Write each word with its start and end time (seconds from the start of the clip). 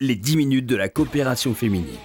les 0.00 0.14
10 0.14 0.36
minutes 0.36 0.66
de 0.66 0.76
la 0.76 0.88
coopération 0.88 1.54
féminine. 1.54 1.96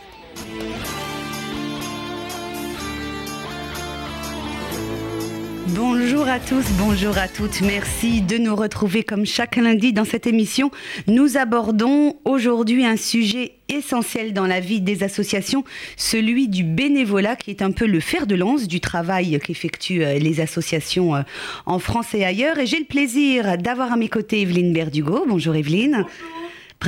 Bonjour 5.67 6.27
à 6.27 6.39
tous, 6.39 6.65
bonjour 6.79 7.15
à 7.19 7.27
toutes. 7.27 7.61
Merci 7.61 8.21
de 8.21 8.39
nous 8.39 8.55
retrouver 8.55 9.03
comme 9.03 9.27
chaque 9.27 9.57
lundi 9.57 9.93
dans 9.93 10.05
cette 10.05 10.25
émission. 10.25 10.71
Nous 11.05 11.37
abordons 11.37 12.15
aujourd'hui 12.25 12.83
un 12.83 12.97
sujet 12.97 13.53
essentiel 13.69 14.33
dans 14.33 14.47
la 14.47 14.59
vie 14.59 14.81
des 14.81 15.03
associations, 15.03 15.63
celui 15.95 16.47
du 16.47 16.63
bénévolat 16.63 17.35
qui 17.35 17.51
est 17.51 17.61
un 17.61 17.71
peu 17.71 17.85
le 17.85 17.99
fer 17.99 18.25
de 18.25 18.33
lance 18.33 18.67
du 18.67 18.79
travail 18.79 19.39
qu'effectuent 19.39 20.03
euh, 20.03 20.17
les 20.17 20.41
associations 20.41 21.15
euh, 21.15 21.21
en 21.67 21.77
France 21.77 22.15
et 22.15 22.25
ailleurs. 22.25 22.57
Et 22.57 22.65
j'ai 22.65 22.79
le 22.79 22.85
plaisir 22.85 23.55
d'avoir 23.59 23.91
à 23.91 23.97
mes 23.97 24.09
côtés 24.09 24.41
Evelyne 24.41 24.73
Berdugo. 24.73 25.25
Bonjour 25.27 25.55
Evelyne 25.55 26.07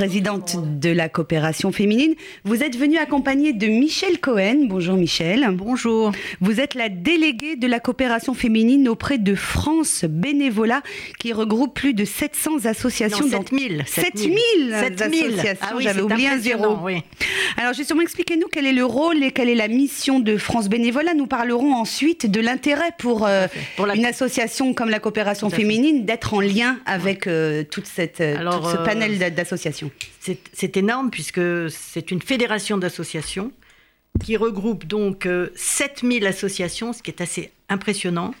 présidente 0.00 0.56
de 0.78 0.90
la 0.90 1.08
coopération 1.08 1.72
féminine. 1.72 2.14
Vous 2.44 2.62
êtes 2.62 2.76
venue 2.76 2.98
accompagnée 2.98 3.54
de 3.54 3.66
Michel 3.66 4.20
Cohen. 4.20 4.66
Bonjour 4.68 4.94
Michel. 4.94 5.48
Bonjour. 5.54 6.12
Vous 6.42 6.60
êtes 6.60 6.74
la 6.74 6.90
déléguée 6.90 7.56
de 7.56 7.66
la 7.66 7.80
coopération 7.80 8.34
féminine 8.34 8.90
auprès 8.90 9.16
de 9.16 9.34
France 9.34 10.04
Bénévolat 10.06 10.82
qui 11.18 11.32
regroupe 11.32 11.72
plus 11.72 11.94
de 11.94 12.04
700 12.04 12.66
associations. 12.66 13.24
Non, 13.24 13.30
7000. 13.40 13.84
7000 13.86 14.74
associations. 14.74 15.56
Ah 15.62 15.72
oui, 15.74 15.82
J'avais 15.84 16.02
oublié 16.02 16.28
un 16.28 16.36
zéro. 16.38 16.76
oui. 16.82 16.96
Alors 17.56 17.72
justement, 17.72 18.02
expliquez-nous 18.02 18.48
quel 18.52 18.66
est 18.66 18.74
le 18.74 18.84
rôle 18.84 19.22
et 19.24 19.30
quelle 19.30 19.48
est 19.48 19.54
la 19.54 19.68
mission 19.68 20.20
de 20.20 20.36
France 20.36 20.68
Bénévolat. 20.68 21.14
Nous 21.14 21.26
parlerons 21.26 21.72
ensuite 21.72 22.30
de 22.30 22.40
l'intérêt 22.42 22.90
pour, 22.98 23.24
euh, 23.26 23.46
Pour 23.78 23.86
la- 23.86 23.94
une 23.96 24.04
association 24.04 24.74
comme 24.74 24.90
la 24.90 24.98
coopération 25.00 25.48
féminine 25.48 26.04
d'être 26.04 26.34
en 26.34 26.40
lien 26.40 26.76
avec 26.84 27.26
euh, 27.26 27.64
toute 27.64 27.86
cette, 27.86 28.20
euh, 28.20 28.36
Alors, 28.36 28.60
tout 28.60 28.76
ce 28.76 28.84
panel 28.84 29.16
d'a- 29.18 29.30
d'associations. 29.30 29.85
C'est 30.20 30.76
énorme 30.76 31.10
puisque 31.10 31.70
c'est 31.70 32.10
une 32.10 32.22
fédération 32.22 32.78
d'associations 32.78 33.52
qui 34.24 34.36
regroupe 34.36 34.86
donc 34.86 35.26
euh, 35.26 35.50
7000 35.56 36.26
associations, 36.26 36.92
ce 36.92 37.02
qui 37.02 37.10
est 37.10 37.20
assez 37.20 37.52
impressionnant. 37.68 38.34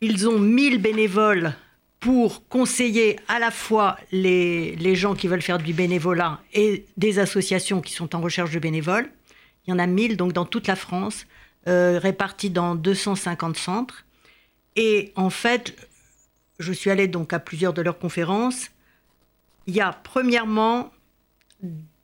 Ils 0.00 0.28
ont 0.28 0.38
1000 0.38 0.78
bénévoles 0.78 1.54
pour 2.00 2.46
conseiller 2.48 3.18
à 3.28 3.38
la 3.38 3.50
fois 3.50 3.96
les, 4.12 4.76
les 4.76 4.94
gens 4.94 5.14
qui 5.14 5.28
veulent 5.28 5.42
faire 5.42 5.58
du 5.58 5.72
bénévolat 5.72 6.40
et 6.52 6.84
des 6.96 7.18
associations 7.18 7.80
qui 7.80 7.92
sont 7.92 8.14
en 8.14 8.20
recherche 8.20 8.50
de 8.50 8.58
bénévoles. 8.58 9.08
Il 9.66 9.70
y 9.70 9.72
en 9.72 9.78
a 9.78 9.86
1000 9.86 10.16
donc 10.16 10.32
dans 10.32 10.44
toute 10.44 10.66
la 10.66 10.76
France, 10.76 11.26
euh, 11.68 11.98
répartis 12.00 12.50
dans 12.50 12.74
250 12.74 13.56
centres. 13.56 14.04
Et 14.76 15.12
en 15.16 15.30
fait, 15.30 15.74
je 16.58 16.72
suis 16.72 16.90
allée 16.90 17.08
donc 17.08 17.32
à 17.32 17.38
plusieurs 17.38 17.72
de 17.72 17.82
leurs 17.82 17.98
conférences. 17.98 18.70
Il 19.66 19.74
y 19.74 19.80
a 19.80 19.92
premièrement 19.92 20.92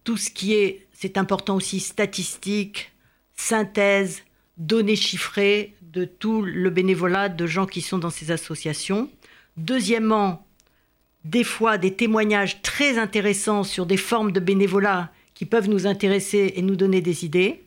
tout 0.04 0.16
ce 0.16 0.30
qui 0.30 0.54
est, 0.54 0.86
c'est 0.92 1.16
important 1.16 1.56
aussi, 1.56 1.80
statistique, 1.80 2.92
synthèse, 3.36 4.22
données 4.56 4.96
chiffrées 4.96 5.74
de 5.82 6.04
tout 6.04 6.42
le 6.42 6.70
bénévolat 6.70 7.28
de 7.28 7.46
gens 7.46 7.66
qui 7.66 7.80
sont 7.80 7.98
dans 7.98 8.10
ces 8.10 8.30
associations. 8.30 9.10
Deuxièmement, 9.56 10.46
des 11.24 11.44
fois 11.44 11.78
des 11.78 11.94
témoignages 11.94 12.62
très 12.62 12.98
intéressants 12.98 13.64
sur 13.64 13.86
des 13.86 13.96
formes 13.96 14.32
de 14.32 14.40
bénévolat 14.40 15.12
qui 15.34 15.46
peuvent 15.46 15.68
nous 15.68 15.86
intéresser 15.86 16.54
et 16.56 16.62
nous 16.62 16.76
donner 16.76 17.00
des 17.00 17.24
idées. 17.24 17.62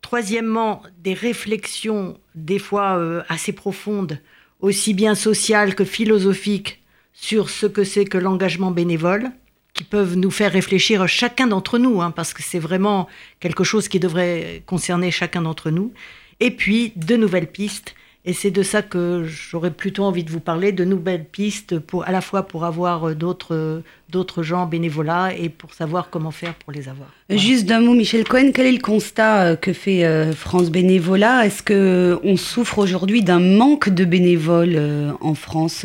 Troisièmement, 0.00 0.82
des 0.98 1.14
réflexions 1.14 2.18
des 2.34 2.58
fois 2.58 2.98
euh, 2.98 3.22
assez 3.28 3.52
profondes, 3.52 4.20
aussi 4.60 4.94
bien 4.94 5.14
sociales 5.14 5.74
que 5.74 5.84
philosophiques, 5.84 6.83
sur 7.14 7.48
ce 7.48 7.66
que 7.66 7.84
c'est 7.84 8.04
que 8.04 8.18
l'engagement 8.18 8.70
bénévole, 8.70 9.30
qui 9.72 9.84
peuvent 9.84 10.16
nous 10.16 10.30
faire 10.30 10.52
réfléchir 10.52 11.06
chacun 11.08 11.48
d'entre 11.48 11.78
nous, 11.78 12.00
hein, 12.00 12.12
parce 12.12 12.32
que 12.32 12.42
c'est 12.42 12.60
vraiment 12.60 13.08
quelque 13.40 13.64
chose 13.64 13.88
qui 13.88 13.98
devrait 13.98 14.62
concerner 14.66 15.10
chacun 15.10 15.42
d'entre 15.42 15.70
nous. 15.70 15.92
Et 16.40 16.50
puis, 16.52 16.92
de 16.96 17.16
nouvelles 17.16 17.48
pistes. 17.48 17.94
Et 18.26 18.32
c'est 18.32 18.50
de 18.50 18.62
ça 18.62 18.80
que 18.80 19.24
j'aurais 19.26 19.70
plutôt 19.70 20.04
envie 20.04 20.24
de 20.24 20.30
vous 20.30 20.40
parler, 20.40 20.72
de 20.72 20.84
nouvelles 20.84 21.26
pistes, 21.26 21.78
pour, 21.78 22.08
à 22.08 22.10
la 22.10 22.22
fois 22.22 22.44
pour 22.44 22.64
avoir 22.64 23.10
euh, 23.10 23.14
d'autres 23.14 23.54
euh, 23.54 23.80
d'autres 24.08 24.42
gens 24.42 24.64
bénévolats 24.64 25.34
et 25.34 25.50
pour 25.50 25.74
savoir 25.74 26.08
comment 26.08 26.30
faire 26.30 26.54
pour 26.54 26.72
les 26.72 26.88
avoir. 26.88 27.08
Juste 27.28 27.66
d'un 27.66 27.80
mot, 27.80 27.94
Michel 27.94 28.24
Cohen, 28.24 28.52
quel 28.54 28.66
est 28.66 28.72
le 28.72 28.78
constat 28.78 29.42
euh, 29.42 29.56
que 29.56 29.74
fait 29.74 30.32
France 30.32 30.70
Bénévolat? 30.70 31.44
Est-ce 31.44 31.62
que 31.62 32.18
on 32.22 32.38
souffre 32.38 32.78
aujourd'hui 32.78 33.22
d'un 33.22 33.40
manque 33.40 33.90
de 33.90 34.06
bénévoles 34.06 35.14
en 35.20 35.34
France? 35.34 35.84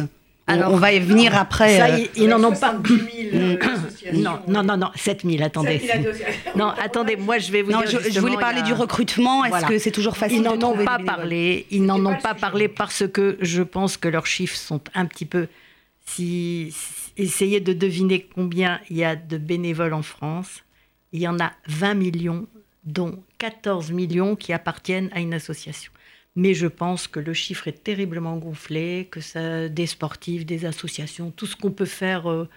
Alors, 0.49 0.73
on 0.73 0.77
va 0.77 0.91
y 0.93 0.99
venir 0.99 1.35
après. 1.37 1.77
Ça, 1.77 1.85
euh, 1.95 2.05
ils, 2.15 2.27
n'en 2.27 2.43
ont 2.43 2.51
pas. 2.51 2.71
70 2.81 3.29
000 3.31 3.57
associations. 3.61 4.21
Non, 4.21 4.39
non, 4.47 4.63
non, 4.63 4.77
non, 4.77 4.91
7000, 4.95 5.43
attendez. 5.43 5.79
7 5.79 6.01
000 6.01 6.09
associations. 6.09 6.51
Non, 6.55 6.67
attendez, 6.81 7.15
moi 7.15 7.37
je 7.37 7.51
vais 7.51 7.61
vous 7.61 7.71
non, 7.71 7.81
dire. 7.81 7.99
je, 8.09 8.19
voulais 8.19 8.37
parler 8.37 8.59
a- 8.59 8.63
du 8.63 8.73
recrutement. 8.73 9.43
Est-ce 9.45 9.49
Voilà. 9.51 9.67
que 9.67 9.77
c'est 9.79 9.91
toujours 9.91 10.17
facile 10.17 10.37
Ils 10.39 10.43
de 10.43 10.47
n'en 10.47 10.55
ont 10.71 10.73
pas 10.83 10.97
bénévoles 10.97 11.05
parlé. 11.05 11.65
Ils 11.71 11.85
n'en 11.85 12.03
ont 12.05 12.15
pas 12.15 12.33
parlé 12.33 12.67
parce 12.67 13.03
que 13.07 13.37
je 13.41 13.61
pense 13.61 13.97
que 13.97 14.07
leurs 14.07 14.25
chiffres 14.27 14.55
sont 14.57 14.81
un 14.95 15.05
petit 15.05 15.25
peu. 15.25 15.47
Si, 16.05 16.69
si- 16.75 17.11
essayez 17.17 17.59
de 17.59 17.73
deviner 17.73 18.27
combien 18.33 18.79
il 18.89 18.97
y 18.97 19.03
a 19.03 19.15
de 19.15 19.37
bénévoles 19.37 19.93
en 19.93 20.01
France. 20.01 20.63
Il 21.11 21.21
y 21.21 21.27
en 21.27 21.39
a 21.39 21.51
20 21.67 21.93
millions, 21.95 22.47
dont 22.83 23.19
14 23.39 23.91
millions 23.91 24.35
qui 24.35 24.53
appartiennent 24.53 25.09
à 25.13 25.19
une 25.19 25.33
association. 25.33 25.91
Mais 26.41 26.53
je 26.53 26.67
pense 26.67 27.07
que 27.07 27.19
le 27.19 27.33
chiffre 27.33 27.67
est 27.67 27.83
terriblement 27.89 28.35
gonflé, 28.37 29.07
que 29.13 29.19
ça, 29.31 29.67
des 29.67 29.87
sportifs, 29.95 30.45
des 30.45 30.61
associations, 30.65 31.31
tout 31.35 31.45
ce 31.51 31.55
qu'on 31.55 31.71
peut 31.71 31.91
faire 32.03 32.29
euh, 32.29 32.47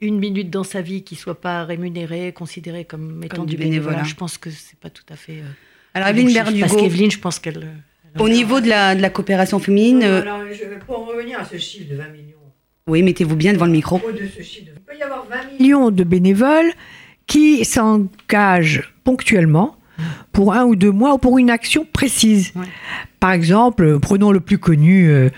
une 0.00 0.18
minute 0.18 0.50
dans 0.50 0.62
sa 0.74 0.80
vie 0.88 1.02
qui 1.02 1.16
soit 1.16 1.40
pas 1.40 1.64
rémunéré, 1.64 2.32
considéré 2.32 2.84
comme 2.84 3.22
étant 3.24 3.38
Comme 3.38 3.46
du 3.46 3.56
bénévolat. 3.56 3.86
bénévolat. 3.96 4.04
Je 4.08 4.14
pense 4.14 4.38
que 4.38 4.50
c'est 4.50 4.78
pas 4.78 4.90
tout 4.90 5.08
à 5.10 5.16
fait. 5.16 5.38
euh, 5.40 5.50
Alors, 5.94 6.08
Evelyne 6.08 6.28
chiffre. 6.28 6.44
Parce 6.44 6.54
Berdugo, 6.60 6.76
qu'Evelyne, 6.82 7.10
je 7.10 7.18
pense 7.18 7.38
qu'elle. 7.40 7.66
elle- 8.14 8.22
au 8.22 8.28
niveau 8.28 8.60
de 8.60 8.68
la, 8.68 8.94
de 8.94 9.02
la 9.02 9.10
coopération 9.10 9.58
féminine, 9.58 9.98
Non, 10.00 10.06
euh, 10.06 10.20
alors, 10.22 10.40
je- 10.52 10.78
pour 10.86 11.00
en 11.00 11.04
revenir 11.06 11.40
à 11.40 11.44
ce 11.44 11.56
chiffre 11.58 11.90
de 11.90 11.96
20 11.96 12.08
millions, 12.10 12.38
oui, 12.86 13.02
mettez-vous 13.02 13.34
bien 13.34 13.52
devant 13.52 13.66
le 13.66 13.72
micro. 13.72 14.00
au 14.06 14.12
de 14.12 14.28
ce 14.28 14.42
chiffre, 14.42 14.66
de- 14.66 14.72
il 14.76 14.80
peut 14.82 14.96
y 14.96 15.02
avoir 15.02 15.26
20 15.26 15.58
millions 15.58 15.90
de 15.90 16.04
bénévoles 16.04 16.70
qui 17.26 17.64
s'engagent 17.64 18.92
ponctuellement 19.02 19.76
pour 20.32 20.54
un 20.54 20.64
ou 20.64 20.76
deux 20.76 20.92
mois 20.92 21.14
ou 21.14 21.18
pour 21.18 21.38
une 21.38 21.50
action 21.50 21.86
précise. 21.92 22.52
Ouais. 22.56 22.66
Par 23.20 23.32
exemple, 23.32 23.98
prenons 24.00 24.32
le 24.32 24.40
plus 24.40 24.58
connu, 24.58 25.08
euh, 25.08 25.30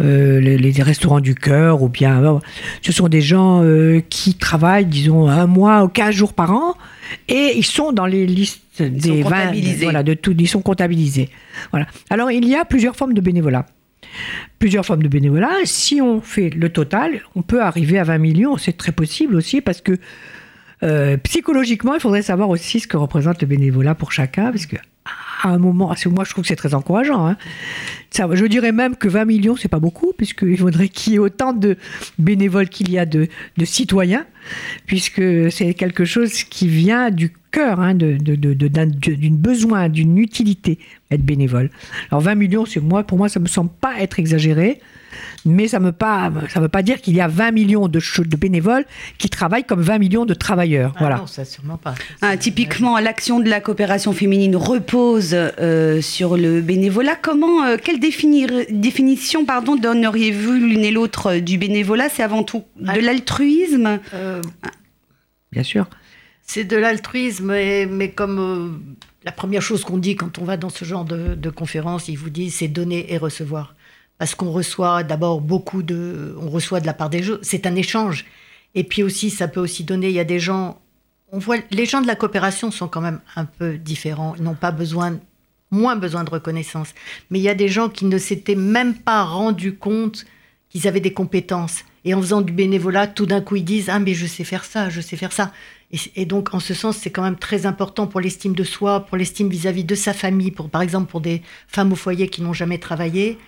euh, 0.00 0.40
les, 0.40 0.58
les 0.58 0.82
restaurants 0.82 1.20
du 1.20 1.36
cœur, 1.36 1.82
ou 1.82 1.88
bien 1.88 2.20
euh, 2.24 2.40
ce 2.82 2.90
sont 2.90 3.06
des 3.06 3.20
gens 3.20 3.62
euh, 3.62 4.00
qui 4.00 4.34
travaillent, 4.34 4.86
disons, 4.86 5.28
un 5.28 5.46
mois 5.46 5.84
ou 5.84 5.88
15 5.88 6.12
jours 6.12 6.32
par 6.32 6.50
an, 6.52 6.74
et 7.28 7.52
ils 7.54 7.64
sont 7.64 7.92
dans 7.92 8.06
les 8.06 8.26
listes 8.26 8.82
des 8.82 9.22
sont 9.22 9.28
20, 9.28 9.36
comptabilisés. 9.38 9.84
voilà, 9.84 10.02
de 10.02 10.14
tout, 10.14 10.34
ils 10.36 10.48
sont 10.48 10.62
comptabilisés. 10.62 11.28
Voilà. 11.70 11.86
Alors, 12.10 12.32
il 12.32 12.44
y 12.48 12.56
a 12.56 12.64
plusieurs 12.64 12.96
formes 12.96 13.14
de 13.14 13.20
bénévolat. 13.20 13.66
Plusieurs 14.58 14.84
formes 14.84 15.04
de 15.04 15.08
bénévolat. 15.08 15.58
Si 15.62 16.00
on 16.00 16.20
fait 16.20 16.50
le 16.50 16.70
total, 16.70 17.20
on 17.36 17.42
peut 17.42 17.62
arriver 17.62 18.00
à 18.00 18.02
20 18.02 18.18
millions. 18.18 18.56
C'est 18.56 18.76
très 18.76 18.90
possible 18.92 19.36
aussi 19.36 19.60
parce 19.60 19.80
que 19.80 19.98
euh, 20.84 21.16
psychologiquement, 21.18 21.94
il 21.94 22.00
faudrait 22.00 22.22
savoir 22.22 22.50
aussi 22.50 22.80
ce 22.80 22.86
que 22.86 22.96
représente 22.96 23.40
le 23.40 23.48
bénévolat 23.48 23.94
pour 23.94 24.12
chacun, 24.12 24.50
parce 24.50 24.66
que 24.66 24.76
à 25.42 25.48
un 25.48 25.58
moment, 25.58 25.94
moi 26.06 26.24
je 26.24 26.30
trouve 26.30 26.42
que 26.42 26.48
c'est 26.48 26.56
très 26.56 26.74
encourageant. 26.74 27.26
hein. 27.26 27.36
Je 28.12 28.46
dirais 28.46 28.72
même 28.72 28.96
que 28.96 29.08
20 29.08 29.24
millions, 29.26 29.56
c'est 29.56 29.68
pas 29.68 29.78
beaucoup, 29.78 30.12
puisqu'il 30.16 30.56
faudrait 30.56 30.88
qu'il 30.88 31.12
y 31.12 31.16
ait 31.16 31.18
autant 31.18 31.52
de 31.52 31.76
bénévoles 32.18 32.68
qu'il 32.68 32.90
y 32.90 32.98
a 32.98 33.04
de, 33.04 33.28
citoyens, 33.64 34.24
puisque 34.86 35.22
c'est 35.50 35.74
quelque 35.74 36.04
chose 36.04 36.44
qui 36.44 36.68
vient 36.68 37.10
du 37.10 37.32
cœur, 37.50 37.80
hein, 37.80 37.94
besoin, 37.94 39.88
d'une 39.88 40.18
utilité, 40.18 40.78
être 41.14 41.24
bénévole. 41.24 41.70
Alors 42.10 42.20
20 42.22 42.34
millions, 42.34 42.66
c'est 42.66 42.80
moi, 42.80 43.02
pour 43.04 43.18
moi, 43.18 43.28
ça 43.28 43.40
me 43.40 43.46
semble 43.46 43.70
pas 43.80 44.00
être 44.00 44.18
exagéré, 44.18 44.80
mais 45.44 45.68
ça 45.68 45.78
ne 45.78 45.90
ça 46.48 46.60
veut 46.60 46.68
pas 46.68 46.82
dire 46.82 47.00
qu'il 47.00 47.14
y 47.14 47.20
a 47.20 47.28
20 47.28 47.52
millions 47.52 47.86
de, 47.88 48.00
de 48.22 48.36
bénévoles 48.36 48.84
qui 49.18 49.28
travaillent 49.28 49.64
comme 49.64 49.80
20 49.82 49.98
millions 49.98 50.24
de 50.24 50.34
travailleurs. 50.34 50.92
Ah 50.96 50.98
voilà. 51.00 51.16
Non, 51.18 51.26
ça 51.26 51.44
sûrement 51.44 51.76
pas. 51.76 51.94
Ah, 52.22 52.36
typiquement, 52.36 52.98
l'action 52.98 53.38
de 53.40 53.48
la 53.48 53.60
coopération 53.60 54.12
féminine 54.12 54.56
repose 54.56 55.30
euh, 55.34 56.00
sur 56.00 56.36
le 56.36 56.60
bénévolat. 56.60 57.14
Comment, 57.20 57.64
euh, 57.64 57.76
quelle 57.82 58.00
définir- 58.00 58.66
définition, 58.70 59.44
pardon, 59.44 59.76
donneriez-vous 59.76 60.52
l'une 60.52 60.84
et 60.84 60.90
l'autre 60.90 61.36
euh, 61.36 61.40
du 61.40 61.58
bénévolat? 61.58 62.08
C'est 62.08 62.22
avant 62.24 62.42
tout 62.42 62.64
de 62.80 62.88
Ah. 62.88 62.96
l'altruisme? 63.00 64.00
Euh, 64.14 64.42
Bien 65.52 65.62
sûr. 65.62 65.86
C'est 66.46 66.64
de 66.64 66.76
l'altruisme, 66.76 67.46
mais, 67.46 67.86
mais 67.86 68.10
comme 68.10 68.38
euh, 68.38 68.94
la 69.24 69.32
première 69.32 69.62
chose 69.62 69.84
qu'on 69.84 69.98
dit 69.98 70.14
quand 70.14 70.38
on 70.38 70.44
va 70.44 70.56
dans 70.56 70.68
ce 70.68 70.84
genre 70.84 71.04
de, 71.04 71.34
de 71.34 71.50
conférence, 71.50 72.08
ils 72.08 72.18
vous 72.18 72.30
disent 72.30 72.56
c'est 72.56 72.68
donner 72.68 73.12
et 73.12 73.18
recevoir. 73.18 73.74
Parce 74.18 74.34
qu'on 74.34 74.52
reçoit 74.52 75.02
d'abord 75.02 75.40
beaucoup 75.40 75.82
de, 75.82 76.36
on 76.40 76.48
reçoit 76.48 76.80
de 76.80 76.86
la 76.86 76.94
part 76.94 77.10
des 77.10 77.22
gens, 77.22 77.38
c'est 77.42 77.66
un 77.66 77.74
échange. 77.74 78.26
Et 78.74 78.84
puis 78.84 79.02
aussi, 79.02 79.30
ça 79.30 79.48
peut 79.48 79.60
aussi 79.60 79.84
donner, 79.84 80.08
il 80.08 80.14
y 80.14 80.20
a 80.20 80.24
des 80.24 80.38
gens, 80.38 80.80
on 81.32 81.38
voit, 81.38 81.56
les 81.70 81.86
gens 81.86 82.00
de 82.00 82.06
la 82.06 82.14
coopération 82.14 82.70
sont 82.70 82.88
quand 82.88 83.00
même 83.00 83.20
un 83.36 83.44
peu 83.44 83.76
différents, 83.78 84.34
ils 84.36 84.42
n'ont 84.42 84.54
pas 84.54 84.70
besoin, 84.70 85.18
moins 85.70 85.96
besoin 85.96 86.24
de 86.24 86.30
reconnaissance. 86.30 86.94
Mais 87.30 87.38
il 87.38 87.42
y 87.42 87.48
a 87.48 87.54
des 87.54 87.68
gens 87.68 87.88
qui 87.88 88.04
ne 88.04 88.18
s'étaient 88.18 88.54
même 88.54 88.94
pas 88.94 89.24
rendus 89.24 89.76
compte 89.76 90.26
qu'ils 90.68 90.86
avaient 90.86 91.00
des 91.00 91.12
compétences 91.12 91.84
Et 92.04 92.14
en 92.14 92.20
faisant 92.20 92.42
du 92.42 92.52
bénévolat, 92.52 93.06
tout 93.06 93.26
d'un 93.26 93.40
coup, 93.40 93.56
ils 93.56 93.64
disent 93.64 93.88
Ah, 93.88 93.98
mais 93.98 94.14
je 94.14 94.26
sais 94.26 94.44
faire 94.44 94.64
ça, 94.64 94.90
je 94.90 95.00
sais 95.00 95.16
faire 95.16 95.32
ça. 95.32 95.52
Et, 96.16 96.26
donc, 96.26 96.54
en 96.54 96.60
ce 96.60 96.74
sens, 96.74 96.96
c'est 96.96 97.10
quand 97.10 97.22
même 97.22 97.36
très 97.36 97.66
important 97.66 98.06
pour 98.06 98.20
l'estime 98.20 98.54
de 98.54 98.64
soi, 98.64 99.00
pour 99.06 99.16
l'estime 99.16 99.48
vis-à-vis 99.48 99.84
de 99.84 99.94
sa 99.94 100.12
famille, 100.12 100.50
pour, 100.50 100.68
par 100.68 100.82
exemple 100.82 101.10
pour 101.10 101.20
des 101.20 101.42
femmes 101.68 101.92
au 101.92 101.96
foyer 101.96 102.28
qui 102.28 102.42
n'ont 102.42 102.52
jamais 102.52 102.78
travaillé. 102.78 103.38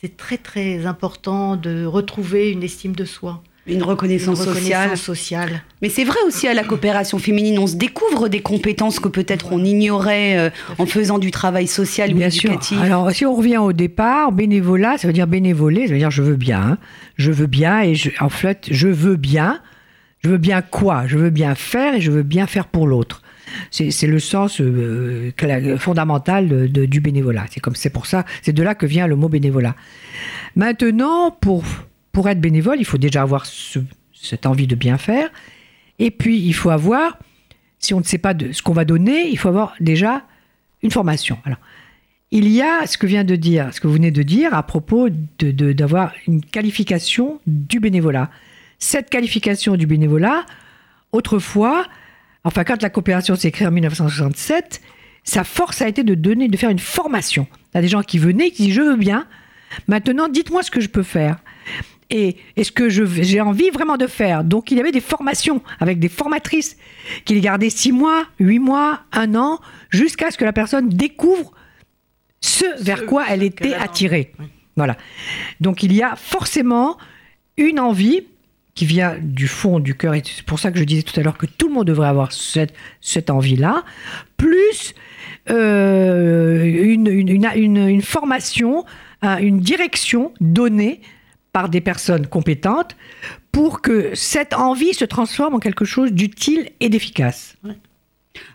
C'est 0.00 0.16
très, 0.16 0.36
très 0.36 0.86
important 0.86 1.56
de 1.56 1.84
retrouver 1.84 2.50
une 2.50 2.64
estime 2.64 2.96
de 2.96 3.04
soi. 3.04 3.42
Une 3.66 3.82
reconnaissance, 3.84 4.40
Une 4.40 4.54
sociale. 4.54 4.80
reconnaissance 4.82 5.04
sociale. 5.06 5.62
Mais 5.82 5.88
c'est 5.88 6.02
vrai 6.02 6.18
aussi 6.26 6.48
à 6.48 6.54
la 6.54 6.64
coopération 6.64 7.18
féminine, 7.18 7.58
on 7.60 7.68
se 7.68 7.76
découvre 7.76 8.28
des 8.28 8.40
compétences 8.40 8.98
que 8.98 9.06
peut-être 9.08 9.52
on 9.52 9.64
ignorait 9.64 10.36
euh, 10.36 10.50
en 10.78 10.86
faisant 10.86 11.18
du 11.20 11.30
travail 11.30 11.68
social 11.68 12.12
ou 12.12 12.16
Bien 12.16 12.30
sûr. 12.30 12.50
éducatif. 12.50 12.78
Alors, 12.80 13.10
si 13.12 13.24
on 13.24 13.34
revient 13.36 13.58
au 13.58 13.72
départ, 13.72 14.32
bénévolat, 14.32 14.98
ça 14.98 15.06
veut 15.06 15.12
dire 15.12 15.28
bénévoler, 15.28 15.86
ça 15.86 15.92
veut 15.92 15.98
dire 16.00 16.10
je 16.10 16.22
veux 16.22 16.34
bien. 16.36 16.60
hein. 16.60 16.78
Je 17.16 17.30
veux 17.30 17.46
bien 17.46 17.82
et 17.82 17.94
je- 17.94 18.10
en 18.20 18.28
fait, 18.30 18.66
je 18.70 18.88
veux 18.88 19.14
bien. 19.16 19.60
Je 20.24 20.30
veux 20.30 20.38
bien 20.38 20.60
quoi? 20.62 21.06
Je 21.06 21.16
veux 21.18 21.30
bien 21.30 21.54
faire 21.54 21.94
et 21.94 22.00
je 22.00 22.10
veux 22.10 22.22
bien 22.24 22.46
faire 22.48 22.66
pour 22.66 22.86
l'autre. 22.88 23.22
C'est 23.70 23.92
le 24.06 24.18
sens 24.18 24.60
euh, 24.60 25.30
fondamental 25.78 26.48
de- 26.48 26.66
de- 26.66 26.86
du 26.86 27.00
bénévolat. 27.00 27.44
C'est 27.50 27.60
comme 27.60 27.74
c'est 27.74 27.90
pour 27.90 28.06
ça, 28.06 28.24
c'est 28.40 28.52
de 28.52 28.62
là 28.62 28.74
que 28.74 28.86
vient 28.86 29.06
le 29.06 29.14
mot 29.14 29.28
bénévolat. 29.28 29.74
Maintenant, 30.56 31.30
pour 31.30 31.62
pour 32.12 32.28
être 32.28 32.40
bénévole, 32.40 32.76
il 32.78 32.84
faut 32.84 32.98
déjà 32.98 33.22
avoir 33.22 33.46
ce- 33.46 33.78
cette 34.14 34.46
envie 34.46 34.66
de 34.66 34.74
bien 34.74 34.98
faire, 34.98 35.30
et 35.98 36.10
puis 36.10 36.38
il 36.38 36.52
faut 36.52 36.70
avoir, 36.70 37.18
si 37.78 37.94
on 37.94 37.98
ne 37.98 38.04
sait 38.04 38.18
pas 38.18 38.34
de 38.34 38.52
ce 38.52 38.62
qu'on 38.62 38.72
va 38.72 38.84
donner, 38.84 39.28
il 39.28 39.38
faut 39.38 39.48
avoir 39.48 39.74
déjà 39.80 40.22
une 40.82 40.90
formation. 40.90 41.38
Alors, 41.44 41.58
il 42.30 42.48
y 42.48 42.62
a 42.62 42.86
ce 42.86 42.96
que 42.98 43.06
vient 43.06 43.24
de 43.24 43.36
dire, 43.36 43.72
ce 43.72 43.80
que 43.80 43.86
vous 43.86 43.92
venez 43.94 44.10
de 44.10 44.22
dire 44.22 44.54
à 44.54 44.62
propos 44.62 45.08
de- 45.10 45.50
de- 45.50 45.72
d'avoir 45.72 46.12
une 46.26 46.40
qualification 46.42 47.40
du 47.46 47.78
bénévolat. 47.80 48.30
Cette 48.78 49.10
qualification 49.10 49.76
du 49.76 49.86
bénévolat, 49.86 50.44
autrefois, 51.12 51.86
enfin 52.44 52.64
quand 52.64 52.82
la 52.82 52.90
coopération 52.90 53.36
s'est 53.36 53.50
créée 53.50 53.68
en 53.68 53.70
1967, 53.70 54.80
sa 55.24 55.44
force 55.44 55.82
a 55.82 55.88
été 55.88 56.02
de 56.04 56.14
donner, 56.14 56.48
de 56.48 56.56
faire 56.56 56.70
une 56.70 56.78
formation. 56.78 57.46
A 57.74 57.80
des 57.80 57.88
gens 57.88 58.02
qui 58.02 58.18
venaient, 58.18 58.50
qui 58.50 58.62
disaient 58.62 58.74
je 58.74 58.80
veux 58.82 58.96
bien. 58.96 59.26
Maintenant, 59.86 60.28
dites-moi 60.28 60.62
ce 60.62 60.70
que 60.70 60.80
je 60.80 60.88
peux 60.88 61.02
faire. 61.04 61.36
Et, 62.14 62.36
et 62.56 62.62
ce 62.64 62.70
que 62.70 62.88
j'ai 62.90 63.40
envie 63.40 63.70
vraiment 63.70 63.96
de 63.96 64.06
faire. 64.06 64.44
Donc, 64.44 64.70
il 64.70 64.76
y 64.76 64.80
avait 64.80 64.92
des 64.92 65.00
formations 65.00 65.62
avec 65.80 65.98
des 65.98 66.10
formatrices 66.10 66.76
qui 67.24 67.32
les 67.34 67.40
gardaient 67.40 67.70
six 67.70 67.90
mois, 67.90 68.26
huit 68.38 68.58
mois, 68.58 69.00
un 69.12 69.34
an, 69.34 69.58
jusqu'à 69.88 70.30
ce 70.30 70.36
que 70.36 70.44
la 70.44 70.52
personne 70.52 70.90
découvre 70.90 71.52
ce 72.42 72.66
vers 72.84 73.06
quoi 73.06 73.24
elle 73.30 73.42
était 73.42 73.72
attirée. 73.74 74.32
Oui. 74.38 74.46
Voilà. 74.76 74.96
Donc 75.60 75.82
il 75.82 75.92
y 75.94 76.02
a 76.02 76.14
forcément 76.16 76.98
une 77.56 77.80
envie 77.80 78.24
qui 78.74 78.84
vient 78.86 79.16
du 79.20 79.48
fond 79.48 79.80
du 79.80 79.94
cœur, 79.94 80.14
et 80.14 80.22
c'est 80.24 80.44
pour 80.44 80.58
ça 80.58 80.70
que 80.70 80.78
je 80.78 80.84
disais 80.84 81.02
tout 81.02 81.18
à 81.20 81.22
l'heure 81.22 81.36
que 81.36 81.46
tout 81.46 81.68
le 81.68 81.74
monde 81.74 81.86
devrait 81.86 82.08
avoir 82.08 82.32
cette, 82.32 82.72
cette 83.02 83.28
envie-là, 83.30 83.84
plus 84.38 84.94
euh, 85.50 86.64
une, 86.64 87.06
une, 87.06 87.46
une, 87.54 88.02
formation, 88.02 88.84
un- 89.20 89.38
une 89.38 89.60
direction 89.60 90.32
donnée 90.40 91.00
par 91.52 91.68
des 91.68 91.80
personnes 91.80 92.26
compétentes 92.26 92.96
pour 93.50 93.82
que 93.82 94.10
cette 94.14 94.54
envie 94.54 94.94
se 94.94 95.04
transforme 95.04 95.54
en 95.54 95.58
quelque 95.58 95.84
chose 95.84 96.12
d'utile 96.12 96.70
et 96.80 96.88
d'efficace. 96.88 97.56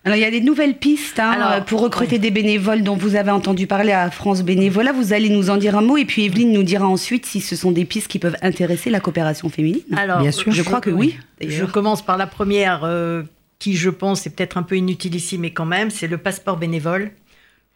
Alors 0.03 0.17
il 0.17 0.21
y 0.21 0.25
a 0.25 0.31
des 0.31 0.41
nouvelles 0.41 0.77
pistes 0.77 1.19
hein, 1.19 1.31
Alors, 1.31 1.65
pour 1.65 1.81
recruter 1.81 2.17
des 2.17 2.31
bénévoles 2.31 2.81
dont 2.81 2.95
vous 2.95 3.15
avez 3.15 3.29
entendu 3.29 3.67
parler 3.67 3.91
à 3.91 4.09
France 4.09 4.41
Bénévolat. 4.41 4.91
Vous 4.91 5.13
allez 5.13 5.29
nous 5.29 5.51
en 5.51 5.57
dire 5.57 5.77
un 5.77 5.81
mot 5.81 5.97
et 5.97 6.05
puis 6.05 6.25
Evelyne 6.25 6.51
nous 6.51 6.63
dira 6.63 6.87
ensuite 6.87 7.25
si 7.25 7.41
ce 7.41 7.55
sont 7.55 7.71
des 7.71 7.85
pistes 7.85 8.07
qui 8.07 8.17
peuvent 8.17 8.37
intéresser 8.41 8.89
la 8.89 8.99
coopération 8.99 9.49
féminine. 9.49 9.83
Alors, 9.95 10.21
Bien 10.21 10.31
sûr. 10.31 10.51
Je 10.51 10.63
crois 10.63 10.81
que 10.81 10.89
oui, 10.89 11.17
Je 11.41 11.65
commence 11.65 12.03
par 12.03 12.17
la 12.17 12.25
première, 12.25 12.83
euh, 12.83 13.23
qui 13.59 13.75
je 13.75 13.89
pense 13.89 14.25
est 14.25 14.31
peut-être 14.31 14.57
un 14.57 14.63
peu 14.63 14.77
inutile 14.77 15.15
ici, 15.15 15.37
mais 15.37 15.51
quand 15.51 15.65
même, 15.65 15.91
c'est 15.91 16.07
le 16.07 16.17
passeport 16.17 16.57
bénévole 16.57 17.11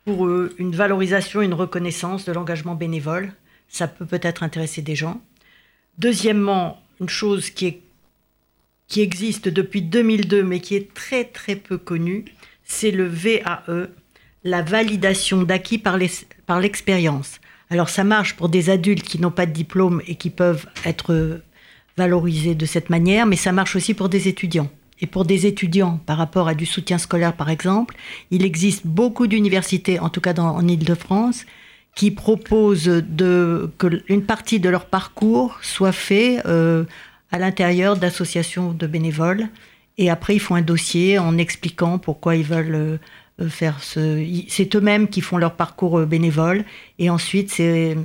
pour 0.05 0.25
euh, 0.25 0.53
une 0.57 0.75
valorisation, 0.75 1.41
une 1.41 1.53
reconnaissance 1.53 2.25
de 2.25 2.31
l'engagement 2.31 2.75
bénévole. 2.75 3.31
Ça 3.71 3.87
peut 3.87 4.05
peut-être 4.05 4.43
intéresser 4.43 4.81
des 4.81 4.95
gens. 4.95 5.21
Deuxièmement, 5.97 6.81
une 6.99 7.07
chose 7.09 7.49
qui, 7.49 7.77
existe 8.97 9.47
depuis 9.47 9.81
2002, 9.81 10.43
mais 10.43 10.59
qui 10.59 10.75
est 10.75 10.93
très 10.93 11.23
très 11.23 11.55
peu 11.55 11.77
connue, 11.77 12.25
c'est 12.65 12.91
le 12.91 13.07
VAE, 13.07 13.87
la 14.43 14.61
validation 14.61 15.43
d'acquis 15.43 15.77
par 15.77 15.97
l'expérience. 16.59 17.39
Alors 17.69 17.87
ça 17.87 18.03
marche 18.03 18.35
pour 18.35 18.49
des 18.49 18.69
adultes 18.69 19.07
qui 19.07 19.21
n'ont 19.21 19.31
pas 19.31 19.45
de 19.45 19.53
diplôme 19.53 20.01
et 20.05 20.15
qui 20.15 20.29
peuvent 20.29 20.67
être 20.83 21.39
valorisés 21.95 22.55
de 22.55 22.65
cette 22.65 22.89
manière, 22.89 23.25
mais 23.25 23.37
ça 23.37 23.53
marche 23.53 23.77
aussi 23.77 23.93
pour 23.93 24.09
des 24.09 24.27
étudiants. 24.27 24.69
Et 24.99 25.07
pour 25.07 25.23
des 25.23 25.45
étudiants, 25.45 25.99
par 26.05 26.17
rapport 26.17 26.49
à 26.49 26.53
du 26.53 26.65
soutien 26.65 26.97
scolaire, 26.97 27.33
par 27.33 27.49
exemple, 27.49 27.95
il 28.29 28.43
existe 28.43 28.85
beaucoup 28.85 29.27
d'universités, 29.27 29.97
en 29.99 30.09
tout 30.09 30.21
cas 30.21 30.33
en 30.35 30.67
Ile-de-France, 30.67 31.45
qui 31.95 32.11
proposent 32.11 32.85
de, 32.85 33.69
que 33.77 34.01
une 34.07 34.23
partie 34.23 34.59
de 34.59 34.69
leur 34.69 34.85
parcours 34.85 35.57
soit 35.61 35.91
fait 35.91 36.41
euh, 36.45 36.85
à 37.31 37.39
l'intérieur 37.39 37.97
d'associations 37.97 38.71
de 38.71 38.87
bénévoles. 38.87 39.47
Et 39.97 40.09
après, 40.09 40.35
ils 40.35 40.39
font 40.39 40.55
un 40.55 40.61
dossier 40.61 41.19
en 41.19 41.37
expliquant 41.37 41.97
pourquoi 41.99 42.35
ils 42.35 42.45
veulent 42.45 42.99
euh, 43.41 43.49
faire 43.49 43.83
ce. 43.83 44.25
C'est 44.47 44.75
eux-mêmes 44.75 45.07
qui 45.09 45.21
font 45.21 45.37
leur 45.37 45.55
parcours 45.55 45.99
euh, 45.99 46.05
bénévole. 46.05 46.63
Et 46.97 47.09
ensuite, 47.09 47.51
c'est 47.51 47.97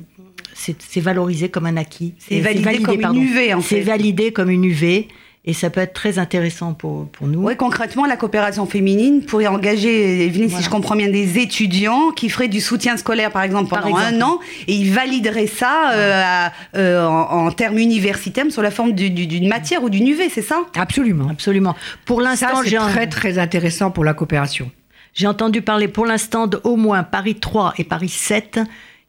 c'est 0.53 0.81
c'est 0.82 1.00
valorisé 1.00 1.49
comme 1.49 1.67
un 1.67 1.77
acquis. 1.77 2.15
C'est 2.19 2.41
validé 2.41 2.82
comme 2.82 3.00
une 3.00 3.23
UV, 3.23 3.55
en 3.55 3.61
C'est 3.61 3.77
fait. 3.77 3.82
validé 3.82 4.32
comme 4.32 4.50
une 4.50 4.65
UV. 4.65 5.09
Et 5.48 5.52
ça 5.52 5.70
peut 5.70 5.81
être 5.81 5.93
très 5.93 6.19
intéressant 6.19 6.75
pour, 6.75 7.06
pour 7.08 7.28
nous. 7.28 7.40
Oui, 7.40 7.56
concrètement, 7.56 8.04
la 8.04 8.16
coopération 8.16 8.66
féminine 8.66 9.22
pourrait 9.22 9.46
engager, 9.46 10.26
Evelyne, 10.26 10.48
si 10.50 10.60
je 10.60 10.69
comprends 10.69 10.96
bien, 10.96 11.08
des 11.08 11.38
étudiants 11.38 12.10
qui 12.10 12.28
feraient 12.31 12.48
du 12.48 12.60
soutien 12.60 12.96
scolaire, 12.96 13.31
par 13.31 13.43
exemple, 13.44 13.70
Par 13.70 13.82
pendant 13.82 13.96
exemple. 13.96 14.16
un 14.16 14.26
an, 14.26 14.40
et 14.66 14.72
ils 14.75 14.90
valideraient 14.93 15.46
ça 15.46 15.93
euh, 15.93 16.22
à- 16.25 16.52
euh, 16.76 17.06
en, 17.06 17.46
en 17.46 17.50
termes 17.52 17.78
universitaires, 17.78 18.44
mais 18.44 18.50
sous 18.50 18.60
la 18.60 18.72
forme 18.72 18.93
du- 18.93 19.10
du- 19.10 19.28
d'une 19.28 19.46
matière 19.46 19.84
ou 19.84 19.88
d'une 19.88 20.08
UV, 20.08 20.28
c'est 20.31 20.43
ça? 20.43 20.62
Absolument. 20.76 21.28
Absolument. 21.31 21.76
Pour 22.06 22.20
l'instant, 22.20 22.48
c'est 22.64 22.76
un- 22.76 22.88
très 22.88 23.06
très 23.06 23.38
intéressant 23.38 23.93
pour 23.93 24.04
la 24.04 24.14
coopération. 24.14 24.69
J'ai 25.14 25.28
entendu 25.28 25.62
parler 25.62 25.87
pour 25.88 26.06
l'instant 26.06 26.48
d'au 26.48 26.75
moins 26.75 27.04
Paris 27.04 27.37
3 27.37 27.72
et 27.78 27.84
Paris 27.84 28.08
7 28.08 28.58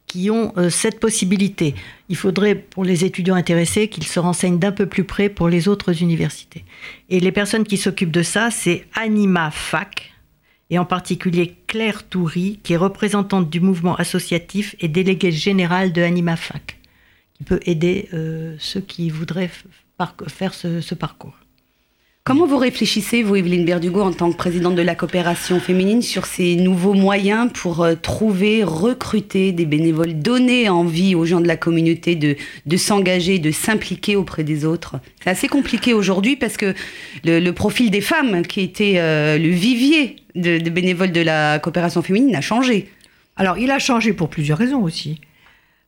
qui 0.08 0.30
ont 0.30 0.52
euh, 0.56 0.70
cette 0.70 0.98
possibilité. 0.98 1.74
Il 2.08 2.16
faudrait, 2.16 2.54
pour 2.56 2.82
les 2.84 3.04
étudiants 3.04 3.34
intéressés, 3.36 3.88
qu'ils 3.88 4.06
se 4.06 4.18
renseignent 4.18 4.58
d'un 4.58 4.72
peu 4.72 4.86
plus 4.86 5.04
près 5.04 5.28
pour 5.28 5.48
les 5.48 5.68
autres 5.68 6.02
universités. 6.02 6.64
Et 7.10 7.20
les 7.20 7.30
personnes 7.32 7.64
qui 7.64 7.76
s'occupent 7.76 8.10
de 8.10 8.22
ça, 8.24 8.50
c'est 8.50 8.86
Anima 8.94 9.50
Fac, 9.52 10.10
et 10.70 10.78
en 10.78 10.84
particulier 10.84 11.54
Claire 11.66 12.08
Toury, 12.08 12.58
qui 12.62 12.72
est 12.72 12.76
représentante 12.78 13.48
du 13.48 13.60
mouvement 13.60 13.94
associatif 13.96 14.74
et 14.80 14.88
déléguée 14.88 15.32
générale 15.32 15.92
de 15.92 16.02
Anima 16.02 16.36
Fac, 16.36 16.78
qui 17.34 17.44
peut 17.44 17.60
aider 17.64 18.08
euh, 18.12 18.56
ceux 18.58 18.80
qui 18.80 19.08
voudraient 19.10 19.50
faire 20.28 20.54
ce- 20.54 20.80
ce 20.80 20.94
parcours. 20.94 21.36
Comment 22.28 22.46
vous 22.46 22.58
réfléchissez, 22.58 23.22
vous, 23.22 23.36
Evelyne 23.36 23.64
Berdugo, 23.64 24.02
en 24.02 24.12
tant 24.12 24.30
que 24.30 24.36
présidente 24.36 24.74
de 24.74 24.82
la 24.82 24.94
coopération 24.94 25.60
féminine, 25.60 26.02
sur 26.02 26.26
ces 26.26 26.56
nouveaux 26.56 26.92
moyens 26.92 27.50
pour 27.54 27.82
euh, 27.82 27.94
trouver, 27.94 28.62
recruter 28.64 29.50
des 29.52 29.64
bénévoles, 29.64 30.12
donner 30.12 30.68
envie 30.68 31.14
aux 31.14 31.24
gens 31.24 31.40
de 31.40 31.48
la 31.48 31.56
communauté 31.56 32.16
de, 32.16 32.36
de 32.66 32.76
s'engager, 32.76 33.38
de 33.38 33.50
s'impliquer 33.50 34.14
auprès 34.14 34.44
des 34.44 34.66
autres? 34.66 34.96
C'est 35.24 35.30
assez 35.30 35.48
compliqué 35.48 35.94
aujourd'hui 35.94 36.36
parce 36.36 36.58
que 36.58 36.74
le, 37.24 37.50
profil 37.52 37.90
des 37.90 38.02
femmes, 38.02 38.42
qui 38.42 38.60
était 38.60 38.96
euh, 38.98 39.38
le 39.38 39.48
vivier 39.48 40.16
de, 40.34 40.58
de 40.58 40.68
bénévoles 40.68 41.12
de 41.12 41.22
la 41.22 41.58
coopération 41.58 42.02
féminine, 42.02 42.36
a 42.36 42.42
changé. 42.42 42.90
Alors, 43.36 43.56
il 43.56 43.70
a 43.70 43.78
changé 43.78 44.12
pour 44.12 44.28
plusieurs 44.28 44.58
raisons 44.58 44.82
aussi. 44.82 45.22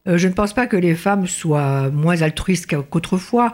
Euh, 0.09 0.17
je 0.17 0.27
ne 0.27 0.33
pense 0.33 0.55
pas 0.55 0.67
que 0.67 0.79
les 0.79 0.95
femmes 0.95 1.27
soient 1.27 1.91
moins 1.91 2.23
altruistes 2.23 2.67
qu'au- 2.67 2.83
qu'autrefois. 2.83 3.53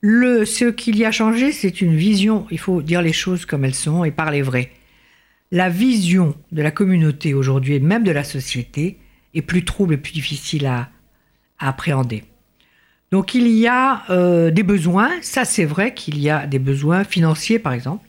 Le, 0.00 0.44
ce 0.46 0.64
qu'il 0.64 0.96
y 0.96 1.04
a 1.04 1.12
changé, 1.12 1.52
c'est 1.52 1.80
une 1.80 1.94
vision. 1.94 2.46
Il 2.50 2.58
faut 2.58 2.80
dire 2.80 3.02
les 3.02 3.12
choses 3.12 3.44
comme 3.44 3.64
elles 3.64 3.74
sont 3.74 4.04
et 4.04 4.10
parler 4.10 4.42
vrai. 4.42 4.70
La 5.50 5.68
vision 5.68 6.34
de 6.52 6.62
la 6.62 6.70
communauté 6.70 7.34
aujourd'hui, 7.34 7.74
et 7.74 7.80
même 7.80 8.04
de 8.04 8.10
la 8.10 8.24
société, 8.24 8.98
est 9.34 9.42
plus 9.42 9.64
trouble 9.64 9.94
et 9.94 9.98
plus 9.98 10.12
difficile 10.12 10.66
à, 10.66 10.88
appréhender. 11.58 12.24
Donc 13.12 13.34
il 13.34 13.48
y 13.48 13.66
a 13.66 14.04
euh, 14.08 14.50
des 14.50 14.62
besoins, 14.62 15.10
ça 15.20 15.44
c'est 15.44 15.66
vrai 15.66 15.92
qu'il 15.92 16.18
y 16.18 16.30
a 16.30 16.46
des 16.46 16.58
besoins 16.58 17.04
financiers 17.04 17.58
par 17.58 17.74
exemple. 17.74 18.06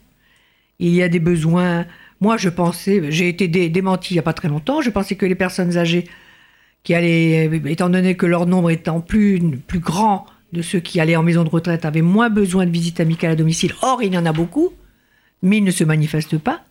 Il 0.79 0.93
y 0.93 1.03
a 1.03 1.09
des 1.09 1.19
besoins. 1.19 1.85
Moi, 2.21 2.37
je 2.37 2.49
pensais, 2.49 3.11
j'ai 3.11 3.27
été 3.27 3.47
dé- 3.47 3.69
démenti 3.69 4.13
il 4.13 4.15
n'y 4.15 4.19
a 4.19 4.23
pas 4.23 4.33
très 4.33 4.47
longtemps. 4.47 4.81
Je 4.81 4.89
pensais 4.89 5.15
que 5.15 5.25
les 5.25 5.35
personnes 5.35 5.77
âgées, 5.77 6.05
qui 6.83 6.93
allaient, 6.93 7.51
étant 7.65 7.89
donné 7.89 8.15
que 8.15 8.25
leur 8.25 8.45
nombre 8.45 8.71
étant 8.71 9.01
plus, 9.01 9.39
plus 9.67 9.79
grand 9.79 10.25
de 10.53 10.61
ceux 10.61 10.79
qui 10.79 10.99
allaient 10.99 11.15
en 11.15 11.23
maison 11.23 11.43
de 11.43 11.49
retraite, 11.49 11.85
avaient 11.85 12.01
moins 12.01 12.29
besoin 12.29 12.65
de 12.65 12.71
visites 12.71 12.99
amicales 12.99 13.31
à 13.31 13.35
domicile. 13.35 13.73
Or, 13.81 14.03
il 14.03 14.13
y 14.13 14.17
en 14.17 14.25
a 14.25 14.33
beaucoup, 14.33 14.73
mais 15.41 15.57
ils 15.57 15.63
ne 15.63 15.71
se 15.71 15.83
manifestent 15.83 16.37
pas. 16.37 16.61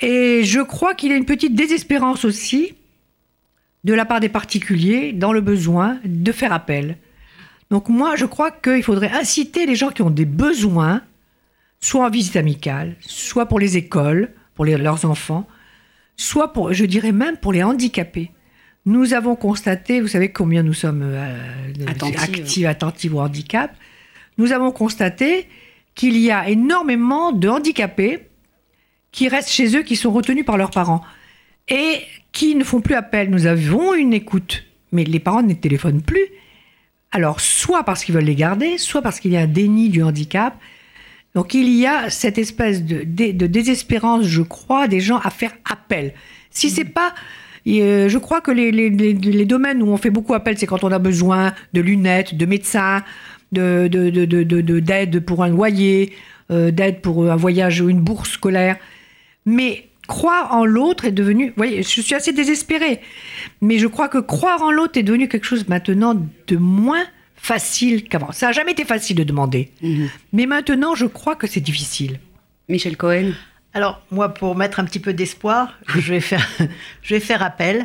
Et 0.00 0.42
je 0.44 0.60
crois 0.60 0.94
qu'il 0.94 1.10
y 1.10 1.14
a 1.14 1.16
une 1.16 1.24
petite 1.24 1.54
désespérance 1.54 2.24
aussi 2.24 2.74
de 3.84 3.94
la 3.94 4.04
part 4.04 4.20
des 4.20 4.28
particuliers 4.28 5.12
dans 5.12 5.32
le 5.32 5.40
besoin 5.40 5.98
de 6.04 6.32
faire 6.32 6.52
appel. 6.52 6.98
Donc 7.70 7.88
moi, 7.88 8.16
je 8.16 8.26
crois 8.26 8.50
qu'il 8.50 8.82
faudrait 8.82 9.12
inciter 9.12 9.66
les 9.66 9.76
gens 9.76 9.90
qui 9.90 10.02
ont 10.02 10.10
des 10.10 10.24
besoins, 10.24 11.02
soit 11.80 12.04
en 12.04 12.10
visite 12.10 12.36
amicale, 12.36 12.96
soit 13.00 13.46
pour 13.46 13.58
les 13.58 13.76
écoles, 13.76 14.32
pour 14.54 14.64
leurs 14.64 15.04
enfants, 15.04 15.46
soit 16.16 16.52
pour, 16.52 16.72
je 16.72 16.84
dirais 16.84 17.12
même 17.12 17.36
pour 17.36 17.52
les 17.52 17.62
handicapés. 17.62 18.30
Nous 18.86 19.14
avons 19.14 19.34
constaté, 19.34 20.00
vous 20.00 20.08
savez 20.08 20.30
combien 20.30 20.62
nous 20.62 20.72
sommes 20.72 21.02
euh, 21.02 21.36
actifs, 21.98 22.64
attentifs 22.64 23.12
au 23.12 23.20
handicap, 23.20 23.74
nous 24.38 24.52
avons 24.52 24.70
constaté 24.70 25.48
qu'il 25.94 26.16
y 26.16 26.30
a 26.30 26.48
énormément 26.48 27.32
de 27.32 27.48
handicapés 27.48 28.28
qui 29.10 29.28
restent 29.28 29.50
chez 29.50 29.76
eux, 29.76 29.82
qui 29.82 29.96
sont 29.96 30.12
retenus 30.12 30.44
par 30.44 30.56
leurs 30.56 30.70
parents 30.70 31.02
et 31.68 32.00
qui 32.32 32.54
ne 32.54 32.64
font 32.64 32.80
plus 32.80 32.94
appel. 32.94 33.30
Nous 33.30 33.46
avons 33.46 33.94
une 33.94 34.12
écoute, 34.12 34.64
mais 34.92 35.04
les 35.04 35.20
parents 35.20 35.42
ne 35.42 35.54
téléphonent 35.54 36.02
plus. 36.02 36.26
Alors, 37.10 37.40
soit 37.40 37.82
parce 37.82 38.04
qu'ils 38.04 38.14
veulent 38.14 38.24
les 38.24 38.34
garder, 38.34 38.78
soit 38.78 39.02
parce 39.02 39.20
qu'il 39.20 39.32
y 39.32 39.36
a 39.36 39.40
un 39.40 39.46
déni 39.46 39.88
du 39.88 40.02
handicap. 40.02 40.54
Donc, 41.34 41.54
il 41.54 41.68
y 41.70 41.86
a 41.86 42.10
cette 42.10 42.38
espèce 42.38 42.84
de, 42.84 43.02
désespérance, 43.02 44.26
je 44.26 44.42
crois, 44.42 44.86
des 44.86 45.00
gens 45.00 45.18
à 45.18 45.30
faire 45.30 45.52
appel. 45.64 46.14
Si 46.50 46.70
c'est 46.70 46.84
pas. 46.84 47.14
Euh, 47.66 48.08
je 48.08 48.18
crois 48.18 48.40
que 48.40 48.50
les, 48.50 48.70
les, 48.70 49.44
domaines 49.44 49.82
où 49.82 49.88
on 49.88 49.96
fait 49.96 50.10
beaucoup 50.10 50.34
appel, 50.34 50.56
c'est 50.56 50.66
quand 50.66 50.84
on 50.84 50.92
a 50.92 50.98
besoin 50.98 51.52
de 51.72 51.80
lunettes, 51.80 52.36
de 52.36 52.46
médecins, 52.46 53.02
d'aide 53.52 53.90
de, 53.90 54.24
de, 54.24 55.18
pour 55.18 55.42
un 55.42 55.48
loyer, 55.48 56.12
euh, 56.50 56.70
d'aide 56.70 57.00
pour 57.00 57.30
un 57.30 57.36
voyage 57.36 57.80
ou 57.80 57.88
une 57.88 58.00
bourse 58.00 58.30
scolaire. 58.30 58.76
Mais 59.46 59.88
croire 60.06 60.54
en 60.54 60.64
l'autre 60.64 61.04
est 61.04 61.12
devenu. 61.12 61.48
Vous 61.48 61.54
voyez, 61.56 61.82
je 61.82 62.00
suis 62.00 62.14
assez 62.14 62.32
désespérée. 62.32 63.00
Mais 63.60 63.78
je 63.78 63.86
crois 63.86 64.08
que 64.08 64.18
croire 64.18 64.62
en 64.62 64.70
l'autre 64.70 64.98
est 64.98 65.02
devenu 65.02 65.28
quelque 65.28 65.46
chose 65.46 65.68
maintenant 65.68 66.14
de 66.46 66.56
moins 66.56 67.04
facile 67.34 68.04
qu'avant. 68.04 68.32
Ça 68.32 68.46
n'a 68.46 68.52
jamais 68.52 68.72
été 68.72 68.84
facile 68.84 69.16
de 69.16 69.24
demander. 69.24 69.70
Mhm. 69.82 70.08
Mais 70.32 70.46
maintenant, 70.46 70.94
je 70.94 71.06
crois 71.06 71.36
que 71.36 71.46
c'est 71.46 71.60
difficile. 71.60 72.20
Michel 72.68 72.96
Cohen 72.96 73.32
Alors, 73.76 74.00
moi, 74.10 74.30
pour 74.32 74.56
mettre 74.56 74.80
un 74.80 74.86
petit 74.86 75.00
peu 75.00 75.12
d'espoir, 75.12 75.74
je, 75.88 76.14
vais 76.14 76.20
faire, 76.20 76.48
je 77.02 77.14
vais 77.14 77.20
faire 77.20 77.42
appel. 77.42 77.84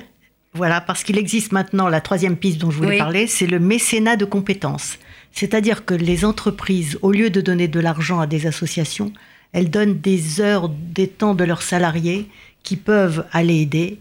Voilà, 0.53 0.79
parce 0.79 1.03
qu'il 1.03 1.17
existe 1.17 1.51
maintenant 1.51 1.89
la 1.89 1.99
troisième 1.99 2.37
piste 2.37 2.59
dont 2.59 2.71
je 2.71 2.77
voulais 2.77 2.97
parler, 2.97 3.27
c'est 3.27 3.45
le 3.45 3.59
mécénat 3.59 4.15
de 4.15 4.23
compétences. 4.23 4.97
C'est-à-dire 5.33 5.83
que 5.83 5.93
les 5.93 6.23
entreprises, 6.23 6.97
au 7.01 7.11
lieu 7.11 7.29
de 7.29 7.41
donner 7.41 7.67
de 7.67 7.81
l'argent 7.81 8.21
à 8.21 8.27
des 8.27 8.47
associations, 8.47 9.11
elles 9.51 9.69
donnent 9.69 9.99
des 9.99 10.39
heures, 10.39 10.69
des 10.69 11.09
temps 11.09 11.35
de 11.35 11.43
leurs 11.43 11.61
salariés 11.61 12.29
qui 12.63 12.77
peuvent 12.77 13.25
aller 13.33 13.59
aider. 13.59 13.99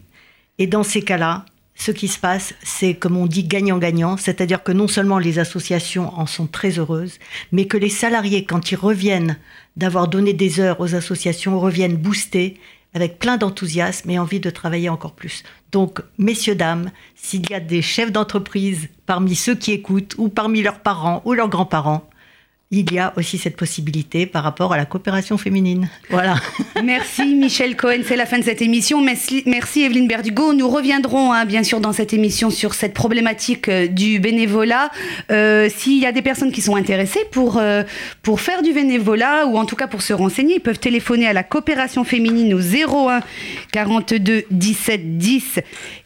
Et 0.59 0.69
dans 0.69 0.85
ces 0.85 1.03
cas-là, 1.03 1.45
ce 1.81 1.93
qui 1.93 2.09
se 2.09 2.19
passe, 2.19 2.53
c'est 2.63 2.93
comme 2.93 3.17
on 3.17 3.25
dit 3.25 3.45
gagnant-gagnant, 3.45 4.19
c'est-à-dire 4.19 4.63
que 4.63 4.71
non 4.71 4.87
seulement 4.87 5.19
les 5.19 5.39
associations 5.39 6.13
en 6.15 6.27
sont 6.27 6.47
très 6.47 6.79
heureuses, 6.79 7.19
mais 7.53 7.65
que 7.65 7.79
les 7.79 7.89
salariés, 7.89 8.45
quand 8.45 8.71
ils 8.71 8.77
reviennent 8.77 9.39
d'avoir 9.79 10.07
donné 10.07 10.35
des 10.35 10.61
heures 10.61 10.79
aux 10.81 10.95
associations, 10.95 11.59
reviennent 11.59 11.97
boostés 11.97 12.61
avec 12.93 13.19
plein 13.19 13.39
d'enthousiasme 13.39 14.11
et 14.11 14.19
envie 14.19 14.41
de 14.41 14.51
travailler 14.51 14.91
encore 14.91 15.15
plus. 15.15 15.43
Donc, 15.73 16.03
messieurs, 16.19 16.55
dames, 16.55 16.91
s'il 17.15 17.49
y 17.49 17.55
a 17.55 17.61
des 17.61 17.81
chefs 17.81 18.13
d'entreprise 18.13 18.89
parmi 19.07 19.35
ceux 19.35 19.55
qui 19.55 19.73
écoutent, 19.73 20.17
ou 20.19 20.29
parmi 20.29 20.61
leurs 20.61 20.81
parents 20.81 21.23
ou 21.25 21.33
leurs 21.33 21.49
grands-parents, 21.49 22.10
il 22.73 22.93
y 22.93 23.01
a 23.01 23.13
aussi 23.17 23.37
cette 23.37 23.57
possibilité 23.57 24.27
par 24.27 24.45
rapport 24.45 24.73
à 24.73 24.77
la 24.77 24.85
coopération 24.85 25.37
féminine. 25.37 25.89
Voilà. 26.09 26.37
Merci 26.85 27.35
Michel 27.35 27.75
Cohen, 27.77 28.03
c'est 28.07 28.15
la 28.15 28.27
fin 28.27 28.39
de 28.39 28.45
cette 28.45 28.63
émission. 28.63 29.01
Merci, 29.03 29.43
Evelyne 29.83 30.07
Berdugo. 30.07 30.53
Nous 30.53 30.69
reviendrons 30.69 31.33
hein, 31.33 31.47
bien 31.47 31.65
sûr 31.65 31.81
dans 31.81 31.93
cette 31.93 32.13
émission 32.13 32.49
sur 32.49 32.75
cette 32.75 32.95
problématique 32.95 33.69
euh, 33.69 33.89
du 33.89 34.21
bénévolat. 34.21 34.93
Euh, 35.33 35.69
S'il 35.69 35.99
y 35.99 36.07
a 36.07 36.13
des 36.13 36.23
personnes 36.23 36.53
qui 36.53 36.61
sont 36.61 36.77
intéressées 36.77 37.25
pour, 37.33 37.59
euh, 37.59 37.83
pour 38.23 38.41
faire 38.41 38.63
du 38.63 38.73
bénévolat 38.73 39.47
ou 39.47 39.59
en 39.59 39.65
tout 39.65 39.75
cas 39.75 39.89
pour 39.89 40.03
se 40.03 40.13
renseigner, 40.13 40.55
ils 40.57 40.61
peuvent 40.61 40.79
téléphoner 40.79 41.27
à 41.27 41.33
la 41.33 41.43
coopération 41.43 42.05
féminine 42.05 42.55
au 42.55 42.61
01 42.61 43.21
42 43.73 44.45
17 44.49 45.19
10 45.19 45.59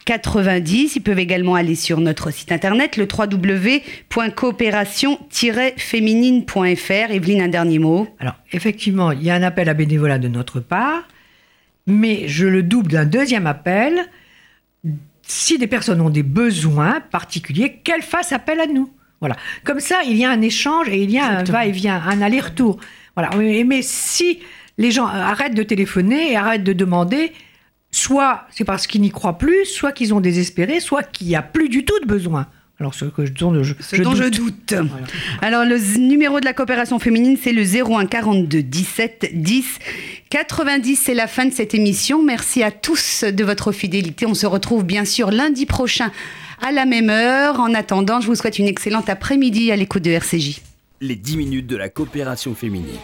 90. 0.05 0.95
Ils 0.95 0.99
peuvent 1.01 1.19
également 1.19 1.53
aller 1.53 1.75
sur 1.75 1.99
notre 1.99 2.31
site 2.31 2.51
internet 2.51 2.97
le 2.97 3.05
Evelyne, 6.63 7.41
un 7.41 7.47
dernier 7.47 7.79
mot. 7.79 8.07
Alors, 8.19 8.35
effectivement, 8.51 9.11
il 9.11 9.23
y 9.23 9.29
a 9.29 9.35
un 9.35 9.43
appel 9.43 9.67
à 9.67 9.73
bénévolat 9.73 10.19
de 10.19 10.27
notre 10.27 10.59
part, 10.59 11.07
mais 11.87 12.27
je 12.27 12.47
le 12.47 12.63
double 12.63 12.91
d'un 12.91 13.05
deuxième 13.05 13.47
appel. 13.47 14.09
Si 15.23 15.57
des 15.57 15.67
personnes 15.67 16.01
ont 16.01 16.09
des 16.09 16.23
besoins 16.23 17.01
particuliers, 17.01 17.81
qu'elles 17.83 18.03
fassent 18.03 18.31
appel 18.31 18.59
à 18.59 18.67
nous. 18.67 18.89
Voilà. 19.19 19.35
Comme 19.63 19.79
ça, 19.79 20.01
il 20.05 20.17
y 20.17 20.25
a 20.25 20.29
un 20.29 20.41
échange 20.41 20.87
et 20.89 21.01
il 21.01 21.11
y 21.11 21.17
a 21.17 21.25
un 21.25 21.43
va-et-vient, 21.43 22.01
un 22.01 22.21
aller-retour. 22.21 22.77
Voilà. 23.15 23.31
Mais 23.35 23.81
si 23.81 24.39
les 24.77 24.91
gens 24.91 25.07
arrêtent 25.07 25.55
de 25.55 25.63
téléphoner 25.63 26.31
et 26.31 26.37
arrêtent 26.37 26.63
de 26.63 26.73
demander, 26.73 27.31
soit 27.91 28.45
c'est 28.51 28.65
parce 28.65 28.87
qu'ils 28.87 29.01
n'y 29.01 29.09
croient 29.09 29.37
plus, 29.37 29.65
soit 29.65 29.91
qu'ils 29.93 30.13
ont 30.13 30.21
désespéré, 30.21 30.79
soit 30.79 31.03
qu'il 31.03 31.27
n'y 31.27 31.35
a 31.35 31.41
plus 31.41 31.69
du 31.69 31.85
tout 31.85 31.99
de 32.01 32.05
besoin. 32.05 32.47
Alors, 32.79 32.93
ce, 32.93 33.05
que, 33.05 33.21
dont, 33.21 33.63
je, 33.63 34.01
dont 34.01 34.15
je 34.15 34.25
doute. 34.25 34.73
Alors, 35.41 35.63
le 35.63 35.77
numéro 35.97 36.41
de 36.41 36.45
la 36.45 36.51
coopération 36.51 36.99
féminine, 36.99 37.37
c'est 37.41 37.53
le 37.53 37.63
01 37.63 38.05
42 38.05 38.63
17 38.63 39.31
10 39.33 39.65
90. 40.29 40.95
C'est 40.97 41.13
la 41.13 41.27
fin 41.27 41.45
de 41.45 41.53
cette 41.53 41.73
émission. 41.73 42.21
Merci 42.21 42.63
à 42.63 42.71
tous 42.71 43.23
de 43.23 43.43
votre 43.45 43.71
fidélité. 43.71 44.25
On 44.25 44.33
se 44.33 44.45
retrouve 44.45 44.83
bien 44.83 45.05
sûr 45.05 45.31
lundi 45.31 45.65
prochain 45.65 46.11
à 46.61 46.73
la 46.73 46.85
même 46.85 47.09
heure. 47.09 47.61
En 47.61 47.73
attendant, 47.73 48.19
je 48.19 48.27
vous 48.27 48.35
souhaite 48.35 48.59
une 48.59 48.67
excellente 48.67 49.07
après-midi 49.09 49.71
à 49.71 49.77
l'écoute 49.77 50.03
de 50.03 50.11
RCJ. 50.11 50.59
Les 50.99 51.15
10 51.15 51.37
minutes 51.37 51.67
de 51.67 51.77
la 51.77 51.87
coopération 51.87 52.55
féminine. 52.55 52.97